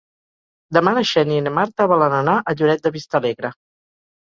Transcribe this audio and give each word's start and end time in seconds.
Demà 0.77 0.93
na 0.99 1.03
Xènia 1.11 1.37
i 1.43 1.45
na 1.49 1.55
Marta 1.59 1.89
volen 1.95 2.19
anar 2.23 2.37
a 2.49 2.59
Lloret 2.59 2.87
de 2.89 2.97
Vistalegre. 3.01 3.59